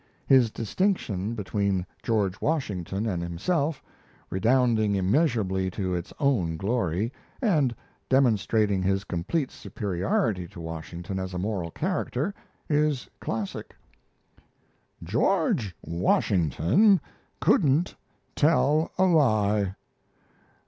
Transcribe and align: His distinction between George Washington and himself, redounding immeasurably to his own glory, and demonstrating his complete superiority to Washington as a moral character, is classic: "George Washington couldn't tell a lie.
His 0.25 0.49
distinction 0.49 1.35
between 1.35 1.85
George 2.01 2.41
Washington 2.41 3.05
and 3.05 3.21
himself, 3.21 3.83
redounding 4.31 4.95
immeasurably 4.95 5.69
to 5.69 5.91
his 5.91 6.11
own 6.19 6.57
glory, 6.57 7.13
and 7.39 7.75
demonstrating 8.09 8.81
his 8.81 9.03
complete 9.03 9.51
superiority 9.51 10.47
to 10.47 10.59
Washington 10.59 11.19
as 11.19 11.35
a 11.35 11.37
moral 11.37 11.69
character, 11.69 12.33
is 12.67 13.07
classic: 13.19 13.75
"George 15.03 15.75
Washington 15.83 16.99
couldn't 17.39 17.93
tell 18.35 18.91
a 18.97 19.03
lie. 19.05 19.75